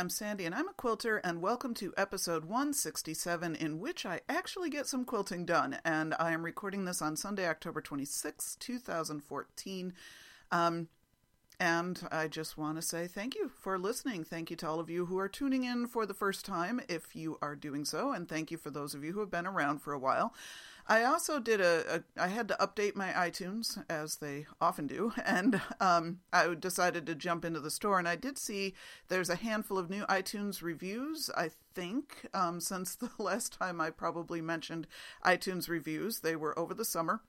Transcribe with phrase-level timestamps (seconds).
[0.00, 4.70] I'm Sandy and I'm a quilter, and welcome to episode 167, in which I actually
[4.70, 5.76] get some quilting done.
[5.84, 9.92] And I am recording this on Sunday, October 26, 2014.
[10.52, 10.88] Um,
[11.60, 14.24] and I just want to say thank you for listening.
[14.24, 17.14] Thank you to all of you who are tuning in for the first time, if
[17.14, 19.82] you are doing so, and thank you for those of you who have been around
[19.82, 20.32] for a while.
[20.90, 25.12] I also did a, a I had to update my iTunes as they often do,
[25.24, 28.74] and um, I decided to jump into the store, and I did see
[29.06, 31.30] there's a handful of new iTunes reviews.
[31.36, 34.88] I think um, since the last time I probably mentioned
[35.24, 37.20] iTunes reviews, they were over the summer.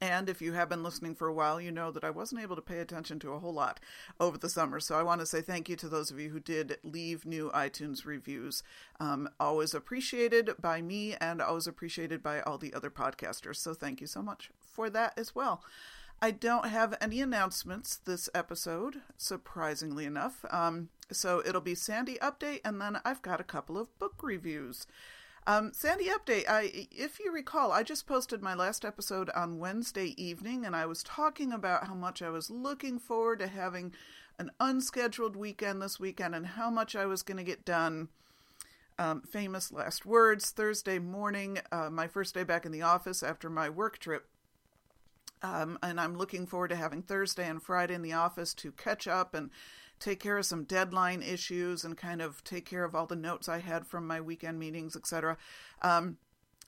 [0.00, 2.56] And if you have been listening for a while, you know that I wasn't able
[2.56, 3.80] to pay attention to a whole lot
[4.20, 4.80] over the summer.
[4.80, 7.50] So I want to say thank you to those of you who did leave new
[7.54, 8.62] iTunes reviews.
[9.00, 13.56] Um, always appreciated by me and always appreciated by all the other podcasters.
[13.56, 15.62] So thank you so much for that as well.
[16.22, 20.44] I don't have any announcements this episode, surprisingly enough.
[20.50, 24.86] Um, so it'll be Sandy update, and then I've got a couple of book reviews.
[25.46, 26.48] Um, Sandy update.
[26.48, 30.86] I, if you recall, I just posted my last episode on Wednesday evening, and I
[30.86, 33.92] was talking about how much I was looking forward to having
[34.38, 38.08] an unscheduled weekend this weekend, and how much I was going to get done.
[38.98, 40.50] Um, famous last words.
[40.50, 44.26] Thursday morning, uh, my first day back in the office after my work trip.
[45.42, 49.06] Um, and I'm looking forward to having Thursday and Friday in the office to catch
[49.06, 49.50] up and
[50.00, 53.48] take care of some deadline issues and kind of take care of all the notes
[53.48, 55.36] I had from my weekend meetings, etc.
[55.82, 56.18] Um,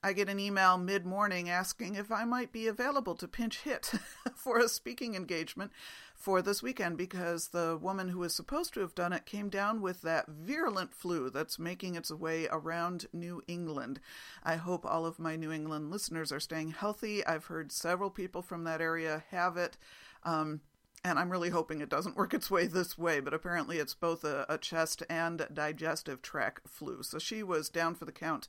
[0.02, 3.92] I get an email mid morning asking if I might be available to pinch hit
[4.36, 5.72] for a speaking engagement
[6.14, 9.80] for this weekend because the woman who was supposed to have done it came down
[9.80, 14.00] with that virulent flu that's making its way around New England.
[14.44, 17.24] I hope all of my New England listeners are staying healthy.
[17.26, 19.76] I've heard several people from that area have it.
[20.22, 20.60] Um,
[21.04, 24.24] and I'm really hoping it doesn't work its way this way, but apparently it's both
[24.24, 27.02] a, a chest and digestive tract flu.
[27.02, 28.48] So she was down for the count.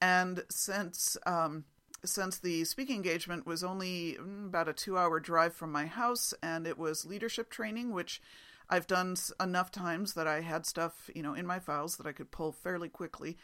[0.00, 1.64] And since um,
[2.04, 6.34] since the speaking engagement was only mm, about a two hour drive from my house,
[6.42, 8.20] and it was leadership training, which
[8.68, 12.12] I've done enough times that I had stuff, you know, in my files that I
[12.12, 13.36] could pull fairly quickly.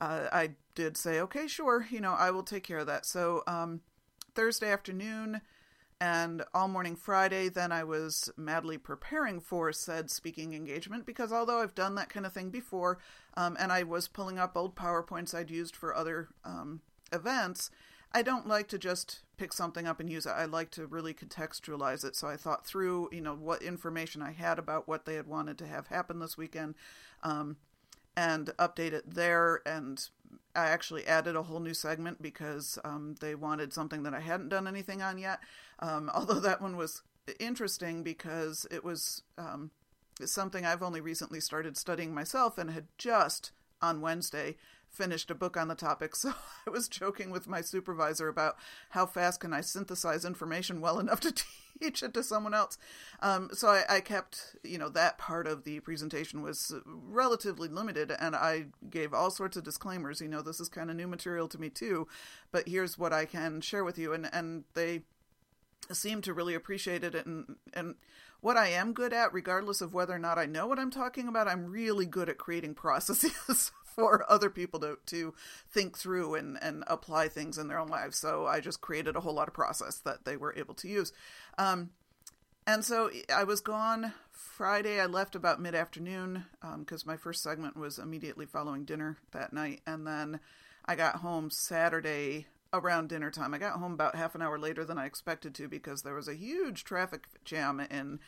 [0.00, 3.04] Uh, I did say, okay, sure, you know, I will take care of that.
[3.04, 3.80] So um,
[4.34, 5.40] Thursday afternoon,
[6.00, 11.60] and all morning Friday, then I was madly preparing for said speaking engagement because although
[11.60, 12.98] I've done that kind of thing before,
[13.34, 16.82] um, and I was pulling up old PowerPoints I'd used for other um,
[17.12, 17.70] events,
[18.12, 20.30] I don't like to just pick something up and use it.
[20.30, 22.14] I like to really contextualize it.
[22.14, 25.58] So I thought through, you know, what information I had about what they had wanted
[25.58, 26.76] to have happen this weekend,
[27.24, 27.56] um,
[28.16, 30.08] and update it there and
[30.54, 34.48] I actually added a whole new segment because um, they wanted something that I hadn't
[34.48, 35.40] done anything on yet.
[35.78, 37.02] Um, although that one was
[37.38, 39.70] interesting because it was um,
[40.24, 44.56] something I've only recently started studying myself and had just on Wednesday
[44.90, 46.14] finished a book on the topic.
[46.18, 46.34] So
[46.66, 48.56] I was joking with my supervisor about
[48.90, 51.32] how fast can I synthesize information well enough to
[51.80, 52.76] teach it to someone else.
[53.20, 58.12] Um, so I, I, kept, you know, that part of the presentation was relatively limited,
[58.18, 60.20] and I gave all sorts of disclaimers.
[60.20, 62.08] You know, this is kind of new material to me too,
[62.50, 65.02] but here's what I can share with you, and and they
[65.92, 67.94] seem to really appreciate it and and
[68.40, 71.28] what I am good at regardless of whether or not I know what I'm talking
[71.28, 75.34] about I'm really good at creating processes for other people to, to
[75.72, 78.16] think through and, and apply things in their own lives.
[78.16, 81.12] So I just created a whole lot of process that they were able to use.
[81.58, 81.90] Um,
[82.64, 85.00] and so I was gone Friday.
[85.00, 86.44] I left about mid afternoon
[86.78, 89.80] because um, my first segment was immediately following dinner that night.
[89.84, 90.38] And then
[90.84, 93.54] I got home Saturday around dinner time.
[93.54, 96.28] I got home about half an hour later than I expected to because there was
[96.28, 98.20] a huge traffic jam in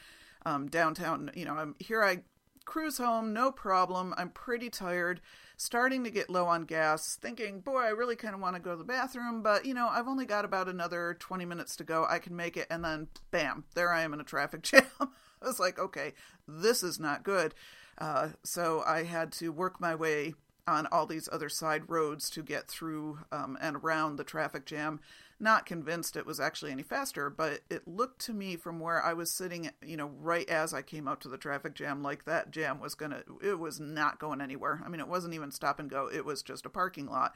[0.47, 1.31] um, downtown.
[1.35, 2.03] You know, I'm here.
[2.03, 2.23] I
[2.65, 4.15] cruise home, no problem.
[4.17, 5.21] I'm pretty tired
[5.61, 8.71] starting to get low on gas, thinking, boy, I really kind of want to go
[8.71, 12.07] to the bathroom, but you know, I've only got about another 20 minutes to go.
[12.09, 12.67] I can make it.
[12.71, 14.85] And then, bam, there I am in a traffic jam.
[15.01, 16.15] I was like, okay,
[16.49, 17.55] this is not good.
[17.99, 20.33] Uh, so I had to work my way
[20.67, 25.01] on all these other side roads to get through um, and around the traffic jam.
[25.41, 29.15] not convinced it was actually any faster, but it looked to me from where I
[29.15, 32.51] was sitting, you know, right as I came out to the traffic jam, like that
[32.51, 34.83] jam was gonna, it was not going anywhere.
[34.85, 37.35] I mean, it wasn't even stop and go, it was just a parking lot.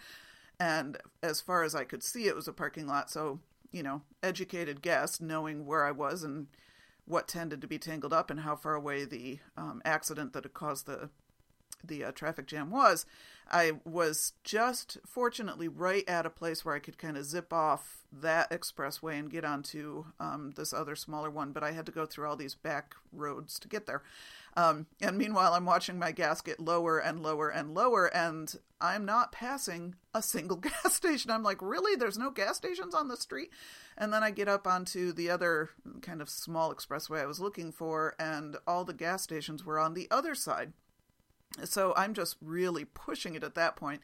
[0.61, 3.11] And as far as I could see, it was a parking lot.
[3.11, 3.41] So,
[3.73, 6.47] you know, educated guess, knowing where I was and
[7.07, 10.55] what tended to be tangled up and how far away the um, accident that had
[10.55, 11.11] caused the
[11.89, 13.07] the uh, traffic jam was,
[13.51, 18.05] I was just fortunately right at a place where I could kind of zip off
[18.13, 22.07] that expressway and get onto um, this other smaller one, but I had to go
[22.07, 24.03] through all these back roads to get there.
[24.57, 29.05] Um, and meanwhile, I'm watching my gas get lower and lower and lower, and I'm
[29.05, 31.31] not passing a single gas station.
[31.31, 31.97] I'm like, really?
[31.97, 33.51] There's no gas stations on the street?
[33.99, 35.71] And then I get up onto the other
[36.03, 39.95] kind of small expressway I was looking for, and all the gas stations were on
[39.95, 40.73] the other side.
[41.65, 44.01] So I'm just really pushing it at that point.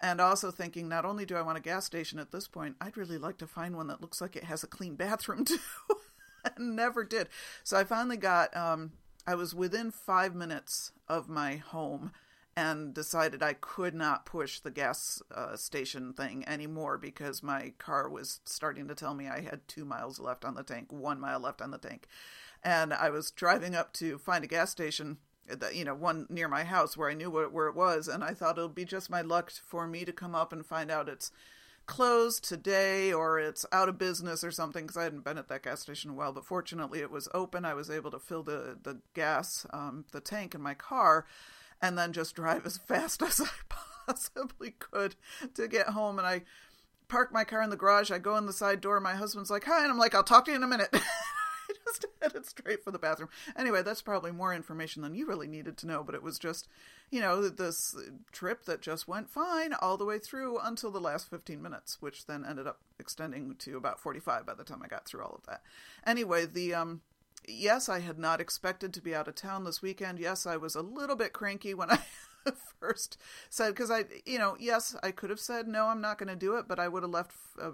[0.00, 2.96] And also thinking, not only do I want a gas station at this point, I'd
[2.96, 5.58] really like to find one that looks like it has a clean bathroom too.
[6.58, 7.28] never did.
[7.64, 8.92] So I finally got, um,
[9.26, 12.12] I was within five minutes of my home
[12.56, 18.08] and decided I could not push the gas uh, station thing anymore because my car
[18.08, 21.40] was starting to tell me I had two miles left on the tank, one mile
[21.40, 22.06] left on the tank.
[22.62, 25.18] And I was driving up to find a gas station
[25.72, 28.34] you know, one near my house where I knew what, where it was, and I
[28.34, 31.08] thought it would be just my luck for me to come up and find out
[31.08, 31.32] it's
[31.86, 35.64] closed today or it's out of business or something because I hadn't been at that
[35.64, 36.32] gas station in a while.
[36.32, 37.64] But fortunately, it was open.
[37.64, 41.26] I was able to fill the the gas, um, the tank in my car,
[41.82, 43.48] and then just drive as fast as I
[44.06, 45.16] possibly could
[45.54, 46.18] to get home.
[46.18, 46.42] And I
[47.08, 48.10] park my car in the garage.
[48.10, 49.00] I go in the side door.
[49.00, 50.94] My husband's like, "Hi," and I'm like, "I'll talk to you in a minute."
[51.90, 53.30] just headed straight for the bathroom.
[53.56, 56.68] Anyway, that's probably more information than you really needed to know, but it was just,
[57.10, 57.94] you know, this
[58.32, 62.26] trip that just went fine all the way through until the last 15 minutes, which
[62.26, 65.46] then ended up extending to about 45 by the time I got through all of
[65.46, 65.62] that.
[66.06, 67.00] Anyway, the um
[67.48, 70.18] yes, I had not expected to be out of town this weekend.
[70.18, 72.00] Yes, I was a little bit cranky when I
[72.78, 76.28] first said because I, you know, yes, I could have said no, I'm not going
[76.28, 77.32] to do it, but I would have left.
[77.60, 77.70] Uh,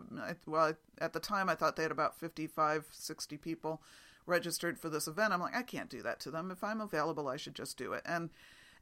[0.46, 3.80] well, at the time, I thought they had about 55, 60 people
[4.26, 5.32] registered for this event.
[5.32, 6.50] I'm like, I can't do that to them.
[6.50, 8.02] If I'm available, I should just do it.
[8.04, 8.30] And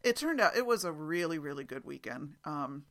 [0.02, 2.34] it turned out it was a really, really good weekend.
[2.44, 2.84] Um,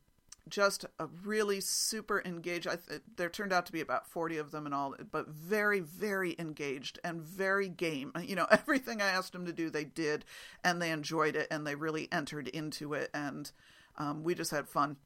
[0.48, 2.66] just a really super engaged.
[2.66, 5.80] I th- there turned out to be about forty of them and all, but very,
[5.80, 8.12] very engaged and very game.
[8.24, 10.24] You know, everything I asked them to do, they did,
[10.62, 13.50] and they enjoyed it, and they really entered into it, and
[13.96, 14.96] um, we just had fun.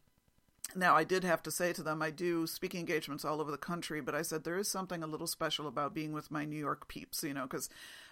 [0.74, 3.56] Now, I did have to say to them, I do speaking engagements all over the
[3.56, 6.58] country, but I said there is something a little special about being with my New
[6.58, 7.70] York peeps, you know, because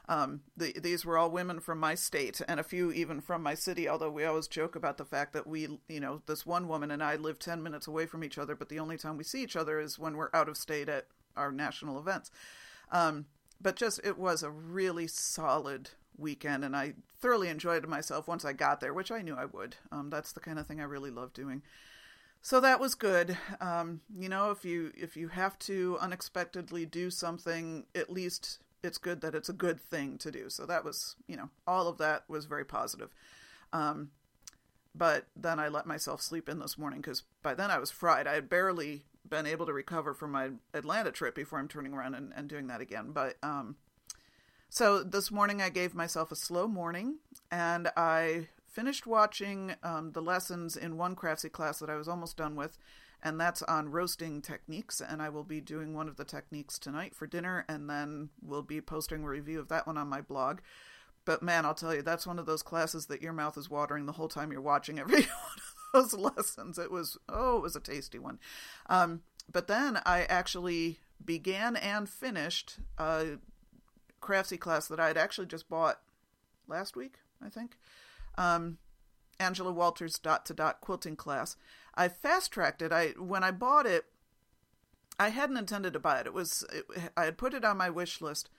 [0.08, 3.54] um, the, these were all women from my state and a few even from my
[3.54, 6.90] city, although we always joke about the fact that we, you know, this one woman
[6.90, 9.42] and I live 10 minutes away from each other, but the only time we see
[9.42, 12.30] each other is when we're out of state at our national events.
[12.90, 13.26] Um,
[13.60, 18.54] but just, it was a really solid weekend, and I thoroughly enjoyed myself once I
[18.54, 19.76] got there, which I knew I would.
[19.92, 21.62] Um, that's the kind of thing I really love doing
[22.46, 23.36] so that was good.
[23.60, 28.98] Um, you know if you if you have to unexpectedly do something at least it's
[28.98, 30.48] good that it's a good thing to do.
[30.48, 33.10] So that was you know all of that was very positive.
[33.72, 34.10] Um,
[34.94, 38.28] but then i let myself sleep in this morning because by then i was fried.
[38.28, 42.14] I had barely been able to recover from my atlanta trip before i'm turning around
[42.14, 43.10] and, and doing that again.
[43.10, 43.74] But um,
[44.68, 47.16] so this morning i gave myself a slow morning
[47.50, 52.36] and i finished watching um, the lessons in one Craftsy class that I was almost
[52.36, 52.76] done with,
[53.22, 55.00] and that's on roasting techniques.
[55.00, 58.60] And I will be doing one of the techniques tonight for dinner, and then we'll
[58.60, 60.58] be posting a review of that one on my blog.
[61.24, 64.04] But man, I'll tell you, that's one of those classes that your mouth is watering
[64.04, 66.78] the whole time you're watching every one of those lessons.
[66.78, 68.38] It was, oh, it was a tasty one.
[68.90, 73.38] Um, but then I actually began and finished a
[74.20, 75.98] Craftsy class that I had actually just bought
[76.68, 77.78] last week, I think
[78.38, 78.78] um,
[79.38, 81.56] Angela Walters dot to dot quilting class.
[81.94, 82.92] I fast tracked it.
[82.92, 84.06] I when I bought it,
[85.18, 86.26] I hadn't intended to buy it.
[86.26, 86.84] It was it,
[87.16, 88.50] I had put it on my wish list,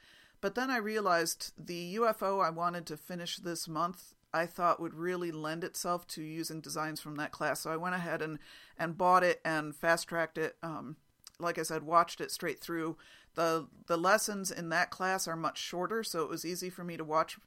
[0.41, 4.13] but then I realized the UFO I wanted to finish this month.
[4.33, 7.61] I thought would really lend itself to using designs from that class.
[7.61, 8.39] So I went ahead and
[8.77, 10.57] and bought it and fast tracked it.
[10.61, 10.97] Um,
[11.39, 12.97] like I said, watched it straight through
[13.37, 16.97] the the lessons in that class are much shorter, so it was easy for me
[16.97, 17.37] to watch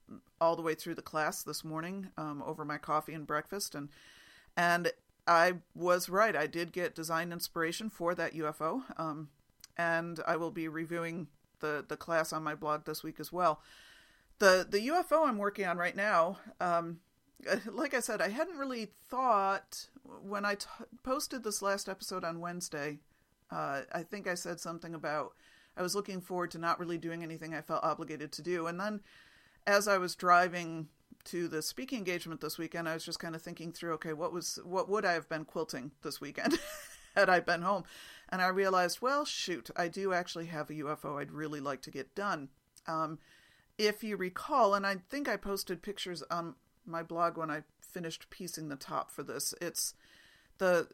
[0.40, 3.88] all the way through the class this morning um, over my coffee and breakfast, and
[4.56, 4.92] and
[5.26, 6.36] I was right.
[6.36, 9.30] I did get design inspiration for that UFO, um,
[9.76, 11.26] and I will be reviewing
[11.58, 13.60] the the class on my blog this week as well.
[14.38, 16.38] the The UFO I'm working on right now.
[16.60, 17.00] Um,
[17.66, 20.66] like I said, I hadn't really thought when I t-
[21.02, 23.00] posted this last episode on Wednesday
[23.50, 25.34] Uh, I think I said something about
[25.76, 28.66] I was looking forward to not really doing anything I felt obligated to do.
[28.66, 29.00] And then
[29.66, 30.88] as I was driving
[31.24, 34.32] to the speaking engagement this weekend, I was just kind of thinking through, okay, what
[34.32, 36.58] was what would I have been quilting this weekend
[37.16, 37.84] had I been home?
[38.28, 41.90] And I realized, well, shoot, I do actually have a UFO I'd really like to
[41.90, 42.48] get done.
[42.86, 43.18] Um,
[43.76, 46.54] if you recall, and I think I posted pictures on
[46.86, 49.54] my blog when I finished piecing the top for this.
[49.60, 49.94] It's
[50.58, 50.88] the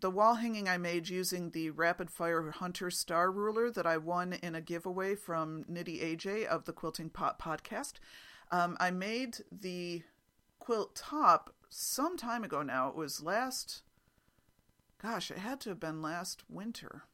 [0.00, 4.34] the wall hanging I made using the Rapid Fire Hunter Star Ruler that I won
[4.34, 7.94] in a giveaway from Nitty AJ of the Quilting Pot podcast.
[8.50, 10.02] Um, I made the
[10.58, 12.88] quilt top some time ago now.
[12.88, 13.82] It was last,
[15.02, 17.04] gosh, it had to have been last winter,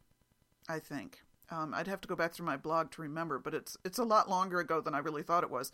[0.69, 1.23] I think.
[1.51, 4.05] Um, I'd have to go back through my blog to remember, but it's it's a
[4.05, 5.73] lot longer ago than I really thought it was.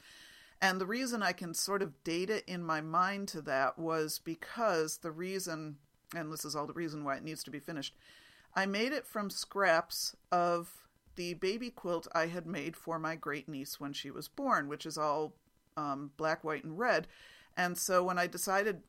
[0.61, 4.19] And the reason I can sort of date it in my mind to that was
[4.19, 5.77] because the reason,
[6.15, 7.95] and this is all the reason why it needs to be finished,
[8.55, 10.87] I made it from scraps of
[11.17, 14.87] the baby quilt I had made for my great niece when she was born, which
[14.87, 15.35] is all
[15.77, 17.09] um, black, white, and red.
[17.57, 18.83] And so when I decided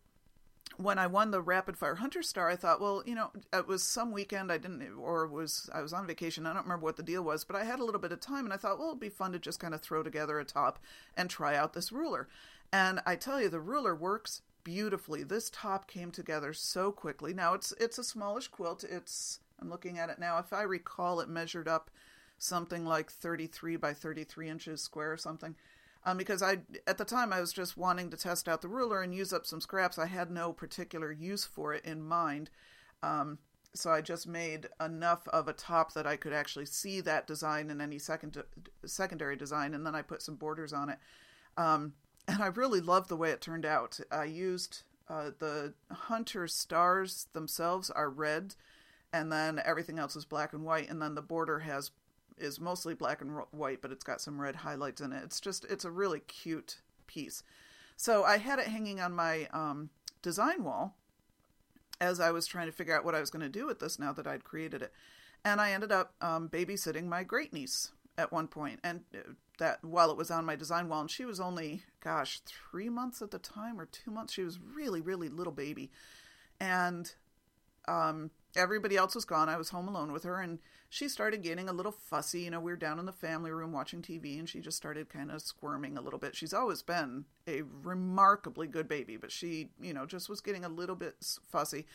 [0.77, 3.83] when I won the Rapid Fire Hunter Star, I thought, well, you know, it was
[3.83, 6.45] some weekend I didn't, or was I was on vacation.
[6.45, 8.45] I don't remember what the deal was, but I had a little bit of time,
[8.45, 10.79] and I thought, well, it'd be fun to just kind of throw together a top
[11.17, 12.27] and try out this ruler.
[12.71, 15.23] And I tell you, the ruler works beautifully.
[15.23, 17.33] This top came together so quickly.
[17.33, 18.83] Now it's it's a smallish quilt.
[18.83, 20.37] It's I'm looking at it now.
[20.37, 21.89] If I recall, it measured up
[22.37, 25.55] something like 33 by 33 inches square or something
[26.05, 29.01] um, because I at the time I was just wanting to test out the ruler
[29.01, 29.97] and use up some scraps.
[29.97, 32.49] I had no particular use for it in mind,
[33.03, 33.39] um,
[33.73, 37.69] so I just made enough of a top that I could actually see that design
[37.69, 38.41] in any second
[38.85, 40.99] secondary design, and then I put some borders on it.
[41.57, 41.93] Um,
[42.29, 43.99] and I really loved the way it turned out.
[44.11, 48.55] I used uh, the hunter stars themselves are red,
[49.11, 51.91] and then everything else is black and white, and then the border has
[52.37, 55.23] is mostly black and white, but it's got some red highlights in it.
[55.23, 57.43] It's just it's a really cute piece.
[57.97, 59.89] So I had it hanging on my um,
[60.21, 60.95] design wall
[61.99, 63.99] as I was trying to figure out what I was going to do with this
[63.99, 64.93] now that I'd created it,
[65.43, 69.83] and I ended up um, babysitting my great niece at one point, and uh, that
[69.83, 73.31] while it was on my design wall, and she was only gosh three months at
[73.31, 74.33] the time or two months.
[74.33, 75.91] She was really really little baby,
[76.59, 77.13] and
[77.87, 79.49] um, everybody else was gone.
[79.49, 82.41] I was home alone with her, and she started getting a little fussy.
[82.41, 85.09] You know, we were down in the family room watching TV, and she just started
[85.09, 86.35] kind of squirming a little bit.
[86.35, 90.69] She's always been a remarkably good baby, but she, you know, just was getting a
[90.69, 91.15] little bit
[91.47, 91.85] fussy.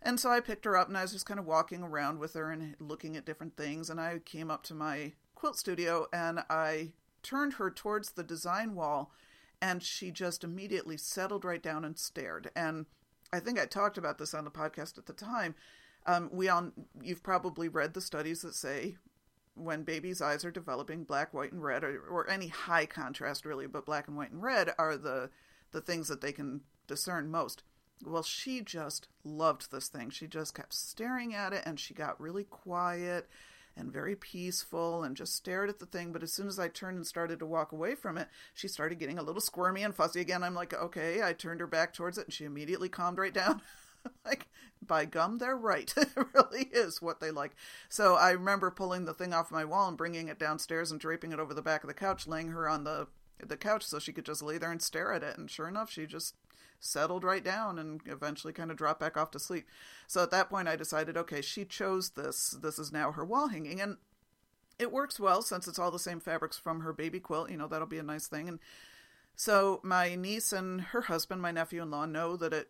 [0.00, 2.34] And so I picked her up, and I was just kind of walking around with
[2.34, 3.90] her and looking at different things.
[3.90, 6.92] And I came up to my quilt studio, and I
[7.22, 9.12] turned her towards the design wall,
[9.60, 12.50] and she just immediately settled right down and stared.
[12.56, 12.86] And
[13.32, 15.54] I think I talked about this on the podcast at the time
[16.08, 16.70] um, we all
[17.02, 18.96] you've probably read the studies that say
[19.54, 23.66] when babies' eyes are developing, black, white, and red, or, or any high contrast really,
[23.66, 25.30] but black and white and red are the
[25.72, 27.62] the things that they can discern most.
[28.04, 30.08] Well, she just loved this thing.
[30.08, 33.28] She just kept staring at it, and she got really quiet
[33.78, 36.12] and very peaceful and just stared at the thing.
[36.12, 38.98] But as soon as I turned and started to walk away from it, she started
[38.98, 40.42] getting a little squirmy and fussy again.
[40.42, 41.22] I'm like, okay.
[41.22, 43.62] I turned her back towards it, and she immediately calmed right down.
[44.24, 44.46] like
[44.86, 47.56] by gum they're right it really is what they like
[47.88, 51.32] so i remember pulling the thing off my wall and bringing it downstairs and draping
[51.32, 53.08] it over the back of the couch laying her on the
[53.44, 55.90] the couch so she could just lay there and stare at it and sure enough
[55.90, 56.34] she just
[56.80, 59.66] settled right down and eventually kind of dropped back off to sleep
[60.06, 63.48] so at that point i decided okay she chose this this is now her wall
[63.48, 63.96] hanging and
[64.78, 67.66] it works well since it's all the same fabrics from her baby quilt you know
[67.66, 68.60] that'll be a nice thing and
[69.34, 72.68] so my niece and her husband my nephew-in-law know that it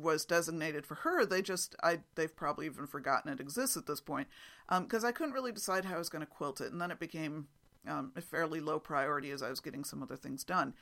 [0.00, 1.24] was designated for her.
[1.24, 4.28] They just I they've probably even forgotten it exists at this point
[4.68, 6.90] because um, I couldn't really decide how I was going to quilt it, and then
[6.90, 7.48] it became
[7.86, 10.74] um, a fairly low priority as I was getting some other things done.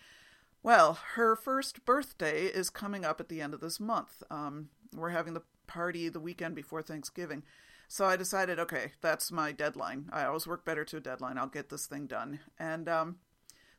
[0.62, 4.22] Well, her first birthday is coming up at the end of this month.
[4.30, 7.44] Um, we're having the party the weekend before Thanksgiving.
[7.88, 10.10] So I decided, okay, that's my deadline.
[10.12, 11.38] I always work better to a deadline.
[11.38, 12.40] I'll get this thing done.
[12.58, 13.16] And um,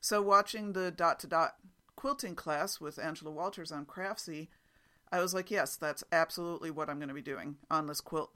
[0.02, 1.56] so watching the dot to dot
[1.96, 4.50] quilting class with Angela Walters on Craftsy,
[5.12, 8.32] I was like, yes, that's absolutely what I'm going to be doing on this quilt.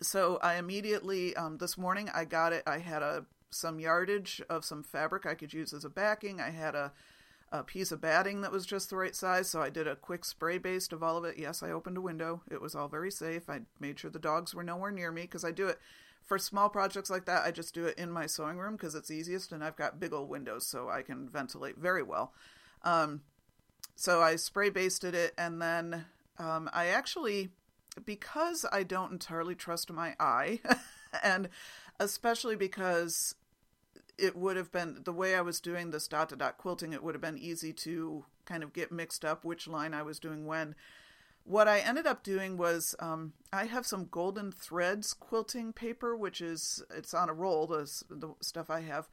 [0.00, 2.62] So I immediately, um, this morning, I got it.
[2.66, 6.40] I had a some yardage of some fabric I could use as a backing.
[6.40, 6.92] I had a,
[7.50, 10.24] a piece of batting that was just the right size, so I did a quick
[10.24, 11.38] spray baste of all of it.
[11.38, 12.42] Yes, I opened a window.
[12.50, 13.48] It was all very safe.
[13.48, 15.78] I made sure the dogs were nowhere near me because I do it
[16.24, 17.46] for small projects like that.
[17.46, 20.12] I just do it in my sewing room because it's easiest, and I've got big
[20.12, 22.32] old windows so I can ventilate very well.
[22.82, 23.22] Um,
[23.96, 26.04] so I spray basted it, and then
[26.38, 27.50] um, I actually
[28.04, 30.60] because I don't entirely trust my eye,
[31.22, 31.48] and
[31.98, 33.34] especially because
[34.18, 37.02] it would have been the way I was doing this dot to dot quilting, it
[37.02, 40.46] would have been easy to kind of get mixed up which line I was doing
[40.46, 40.74] when.
[41.44, 46.40] What I ended up doing was um, I have some golden threads quilting paper, which
[46.40, 49.08] is it's on a roll, the, the stuff I have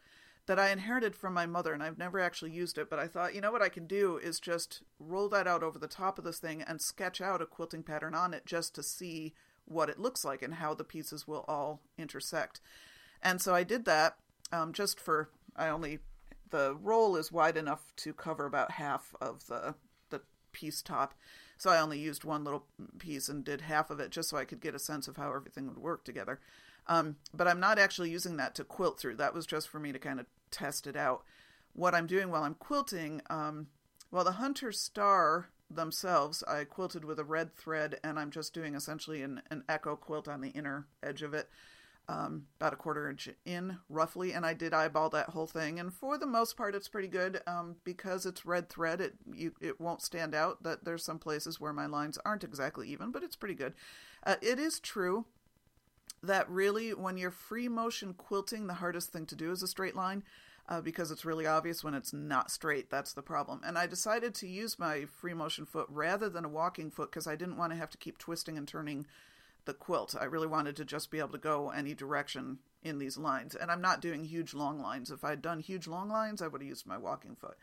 [0.48, 2.90] that I inherited from my mother, and I've never actually used it.
[2.90, 5.80] But I thought, you know what I can do is just roll that out over
[5.80, 8.84] the top of this thing and sketch out a quilting pattern on it just to
[8.84, 9.34] see
[9.66, 12.60] what it looks like and how the pieces will all intersect.
[13.24, 14.18] And so I did that
[14.52, 16.00] um, just for I only
[16.52, 19.76] the roll is wide enough to cover about half of the
[20.10, 20.22] the
[20.52, 21.14] piece top.
[21.58, 22.66] So I only used one little
[23.00, 25.34] piece and did half of it just so I could get a sense of how
[25.34, 26.40] everything would work together.
[26.88, 29.16] Um, but I'm not actually using that to quilt through.
[29.16, 31.24] That was just for me to kind of test it out.
[31.74, 33.68] What I'm doing while I'm quilting, um,
[34.12, 38.76] well, the Hunter Star themselves, I quilted with a red thread, and I'm just doing
[38.76, 41.50] essentially an, an echo quilt on the inner edge of it,
[42.08, 44.34] um, about a quarter inch in roughly.
[44.34, 47.42] And I did eyeball that whole thing, and for the most part, it's pretty good
[47.48, 49.02] um, because it's red thread.
[49.02, 50.64] It you, it won't stand out.
[50.64, 53.74] That there's some places where my lines aren't exactly even, but it's pretty good.
[54.26, 55.26] Uh, it is true
[56.24, 59.96] that really, when you're free motion quilting, the hardest thing to do is a straight
[59.96, 60.24] line.
[60.68, 62.90] Uh, because it's really obvious when it's not straight.
[62.90, 63.62] That's the problem.
[63.64, 67.28] And I decided to use my free motion foot rather than a walking foot because
[67.28, 69.06] I didn't want to have to keep twisting and turning
[69.66, 70.16] the quilt.
[70.20, 73.56] I really wanted to just be able to go any direction in these lines.
[73.56, 75.12] And I'm not doing huge long lines.
[75.12, 77.58] If I'd done huge long lines, I would have used my walking foot.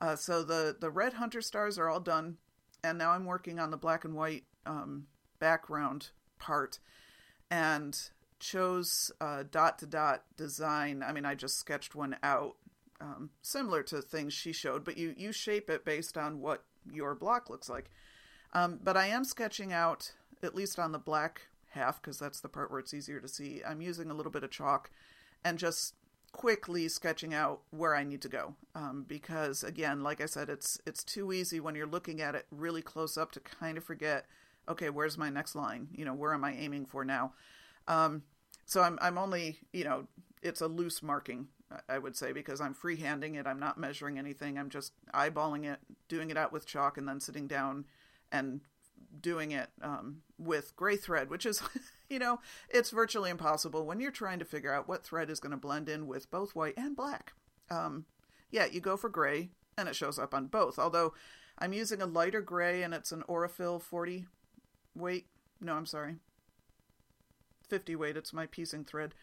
[0.00, 2.36] Uh, so the, the red hunter stars are all done.
[2.84, 5.06] And now I'm working on the black and white um,
[5.40, 6.78] background part
[7.50, 7.98] and
[8.38, 11.02] chose a dot to dot design.
[11.02, 12.56] I mean, I just sketched one out,
[13.00, 17.14] um, similar to things she showed, but you you shape it based on what your
[17.14, 17.90] block looks like.
[18.52, 22.48] Um, but I am sketching out at least on the black half because that's the
[22.48, 23.62] part where it's easier to see.
[23.66, 24.90] I'm using a little bit of chalk
[25.44, 25.94] and just
[26.32, 30.78] quickly sketching out where I need to go um, because again, like I said, it's
[30.86, 34.26] it's too easy when you're looking at it really close up to kind of forget
[34.68, 35.88] okay, where's my next line?
[35.94, 37.32] You know, where am I aiming for now?
[37.86, 38.22] Um,
[38.66, 40.06] so I'm I'm only you know
[40.42, 41.48] it's a loose marking
[41.88, 43.46] I would say because I'm freehanding it.
[43.46, 44.58] I'm not measuring anything.
[44.58, 47.84] I'm just eyeballing it, doing it out with chalk, and then sitting down
[48.32, 48.60] and
[49.20, 51.62] doing it um, with gray thread, which is
[52.08, 55.50] you know it's virtually impossible when you're trying to figure out what thread is going
[55.50, 57.32] to blend in with both white and black.
[57.70, 58.06] Um,
[58.50, 60.78] yeah, you go for gray, and it shows up on both.
[60.78, 61.14] Although
[61.58, 64.26] I'm using a lighter gray, and it's an Aurifil 40
[64.94, 65.26] weight.
[65.60, 66.16] No, I'm sorry.
[67.68, 68.16] 50 weight.
[68.16, 69.14] It's my piecing thread.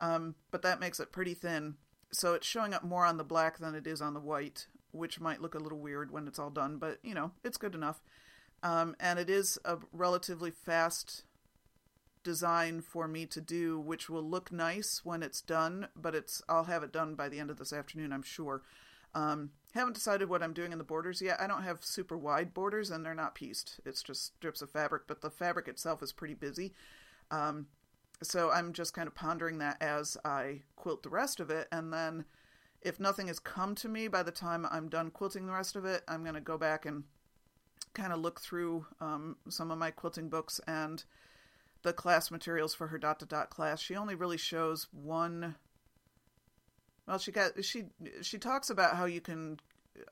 [0.00, 1.74] Um, but that makes it pretty thin.
[2.12, 5.20] So it's showing up more on the black than it is on the white, which
[5.20, 8.02] might look a little weird when it's all done, but you know, it's good enough.
[8.62, 11.24] Um, and it is a relatively fast
[12.22, 16.64] design for me to do, which will look nice when it's done, but it's I'll
[16.64, 18.62] have it done by the end of this afternoon, I'm sure.
[19.14, 21.40] Um, haven't decided what I'm doing in the borders yet.
[21.40, 23.80] I don't have super wide borders, and they're not pieced.
[23.84, 26.74] It's just strips of fabric, but the fabric itself is pretty busy.
[27.30, 27.66] Um,
[28.22, 31.92] so I'm just kind of pondering that as I quilt the rest of it, and
[31.92, 32.24] then
[32.82, 35.84] if nothing has come to me by the time I'm done quilting the rest of
[35.84, 37.04] it, I'm going to go back and
[37.94, 41.04] kind of look through um, some of my quilting books and
[41.82, 43.80] the class materials for her dot to dot class.
[43.80, 45.56] She only really shows one
[47.06, 47.86] well, she got she
[48.22, 49.58] she talks about how you can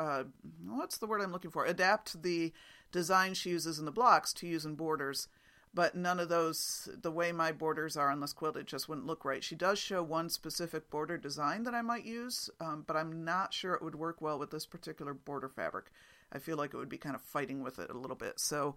[0.00, 0.24] uh,
[0.66, 1.64] what's the word I'm looking for?
[1.64, 2.52] Adapt the
[2.90, 5.28] design she uses in the blocks to use in borders,
[5.74, 9.06] but none of those the way my borders are on this quilt it just wouldn't
[9.06, 9.44] look right.
[9.44, 13.52] She does show one specific border design that I might use, um, but I'm not
[13.52, 15.86] sure it would work well with this particular border fabric.
[16.32, 18.40] I feel like it would be kind of fighting with it a little bit.
[18.40, 18.76] So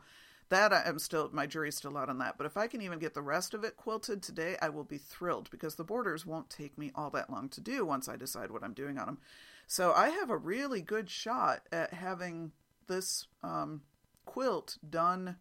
[0.51, 2.37] that I'm still my jury's still out on that.
[2.37, 4.97] But if I can even get the rest of it quilted today, I will be
[4.97, 8.51] thrilled because the borders won't take me all that long to do once I decide
[8.51, 9.17] what I'm doing on them.
[9.65, 12.51] So I have a really good shot at having
[12.87, 13.81] this um,
[14.25, 15.37] quilt done,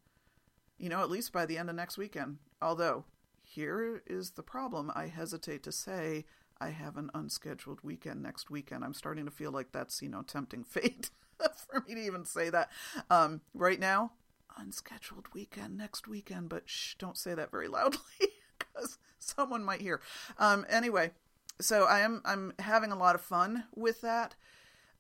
[0.81, 2.39] you know, at least by the end of next weekend.
[2.61, 3.05] Although
[3.43, 6.25] here is the problem: I hesitate to say
[6.61, 8.85] I have an unscheduled weekend next weekend.
[8.85, 11.11] I'm starting to feel like that's you know tempting fate.
[11.71, 12.71] for me to even say that.
[13.09, 14.13] Um, right now,
[14.59, 17.99] unscheduled weekend next weekend, but shh, don't say that very loudly
[18.59, 20.01] because someone might hear.
[20.39, 21.13] Um, anyway,
[21.61, 24.35] so I am I'm having a lot of fun with that.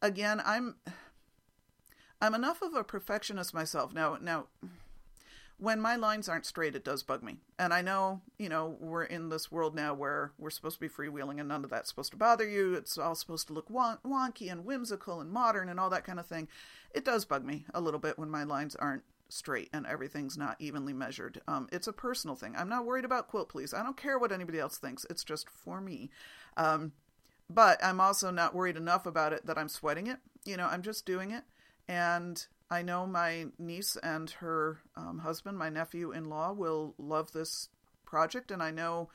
[0.02, 0.76] Again, I'm
[2.20, 4.18] I'm enough of a perfectionist myself now.
[4.20, 4.46] Now,
[5.60, 7.36] when my lines aren't straight, it does bug me.
[7.58, 10.88] And I know, you know, we're in this world now where we're supposed to be
[10.88, 12.74] freewheeling and none of that's supposed to bother you.
[12.74, 16.26] It's all supposed to look wonky and whimsical and modern and all that kind of
[16.26, 16.48] thing.
[16.94, 20.56] It does bug me a little bit when my lines aren't straight and everything's not
[20.58, 21.42] evenly measured.
[21.46, 22.54] Um, it's a personal thing.
[22.56, 23.74] I'm not worried about quilt police.
[23.74, 25.04] I don't care what anybody else thinks.
[25.10, 26.08] It's just for me.
[26.56, 26.92] Um,
[27.50, 30.18] but I'm also not worried enough about it that I'm sweating it.
[30.46, 31.44] You know, I'm just doing it.
[31.86, 37.32] And I know my niece and her um, husband, my nephew in law, will love
[37.32, 37.68] this
[38.04, 38.50] project.
[38.50, 39.08] And I know,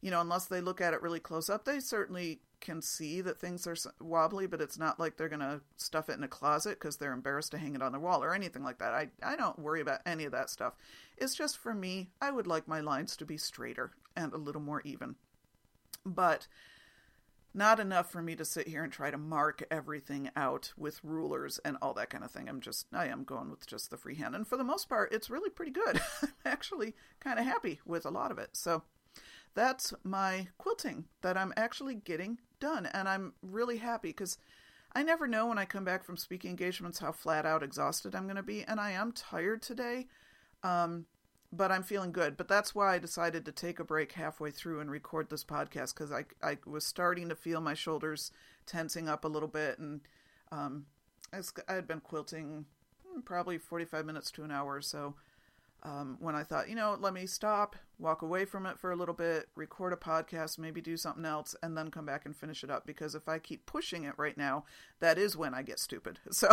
[0.00, 3.40] you know, unless they look at it really close up, they certainly can see that
[3.40, 6.78] things are wobbly, but it's not like they're going to stuff it in a closet
[6.78, 8.92] because they're embarrassed to hang it on the wall or anything like that.
[8.92, 10.74] I, I don't worry about any of that stuff.
[11.16, 14.60] It's just for me, I would like my lines to be straighter and a little
[14.60, 15.16] more even.
[16.04, 16.46] But
[17.52, 21.58] not enough for me to sit here and try to mark everything out with rulers
[21.64, 22.48] and all that kind of thing.
[22.48, 24.34] I'm just, I am going with just the freehand.
[24.34, 26.00] And for the most part, it's really pretty good.
[26.22, 28.50] I'm actually kind of happy with a lot of it.
[28.52, 28.84] So
[29.54, 32.86] that's my quilting that I'm actually getting done.
[32.86, 34.38] And I'm really happy because
[34.94, 38.24] I never know when I come back from speaking engagements how flat out exhausted I'm
[38.24, 38.62] going to be.
[38.62, 40.06] And I am tired today.
[40.62, 41.06] Um,
[41.52, 42.36] but I'm feeling good.
[42.36, 45.94] But that's why I decided to take a break halfway through and record this podcast
[45.94, 48.32] because I I was starting to feel my shoulders
[48.66, 50.00] tensing up a little bit, and
[50.52, 50.86] um,
[51.32, 52.66] I, had been quilting
[53.24, 55.14] probably 45 minutes to an hour or so.
[55.82, 58.96] Um, when I thought, you know, let me stop, walk away from it for a
[58.96, 62.62] little bit, record a podcast, maybe do something else, and then come back and finish
[62.62, 62.86] it up.
[62.86, 64.64] Because if I keep pushing it right now,
[65.00, 66.18] that is when I get stupid.
[66.32, 66.48] So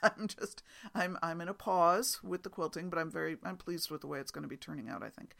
[0.18, 0.62] I'm just
[0.94, 4.06] I'm I'm in a pause with the quilting, but I'm very I'm pleased with the
[4.06, 5.02] way it's going to be turning out.
[5.02, 5.34] I think.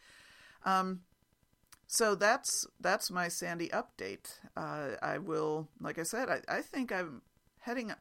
[0.65, 1.01] Um,
[1.87, 4.39] so that's that's my Sandy update.
[4.55, 7.21] Uh, I will, like I said, I, I think I'm
[7.59, 7.91] heading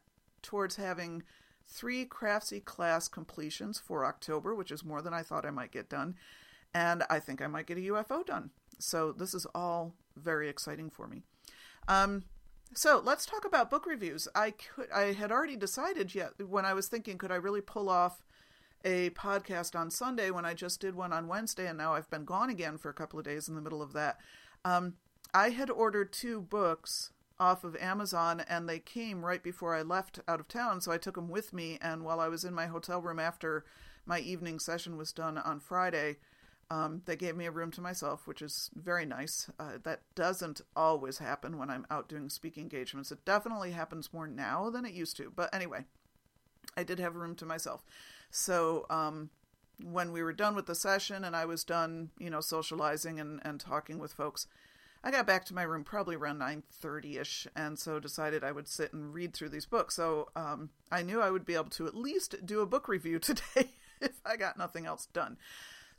[0.43, 1.25] towards having
[1.67, 5.89] three Craftsy class completions for October, which is more than I thought I might get
[5.89, 6.15] done,
[6.73, 8.51] and I think I might get a UFO done.
[8.79, 11.23] So this is all very exciting for me.
[11.89, 12.25] Um,
[12.75, 14.29] so let's talk about book reviews.
[14.35, 17.89] I could I had already decided yet when I was thinking could I really pull
[17.89, 18.23] off
[18.85, 22.25] a podcast on Sunday when I just did one on Wednesday and now I've been
[22.25, 24.19] gone again for a couple of days in the middle of that.
[24.65, 24.95] Um,
[25.35, 30.21] I had ordered two books off of Amazon and they came right before I left
[30.29, 31.79] out of town, so I took them with me.
[31.81, 33.65] And while I was in my hotel room after
[34.07, 36.17] my evening session was done on Friday,
[36.71, 39.51] um, they gave me a room to myself, which is very nice.
[39.59, 43.11] Uh, that doesn't always happen when I'm out doing speaking engagements.
[43.11, 45.33] It definitely happens more now than it used to.
[45.35, 45.85] But anyway,
[46.77, 47.85] I did have a room to myself.
[48.31, 49.31] So um,
[49.83, 53.41] when we were done with the session and I was done, you know, socializing and,
[53.45, 54.47] and talking with folks,
[55.03, 58.93] I got back to my room probably around 9.30ish and so decided I would sit
[58.93, 59.97] and read through these books.
[59.97, 63.19] So um, I knew I would be able to at least do a book review
[63.19, 65.37] today if I got nothing else done.